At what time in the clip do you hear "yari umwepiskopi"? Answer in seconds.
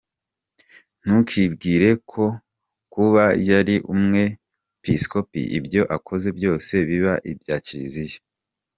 3.49-5.41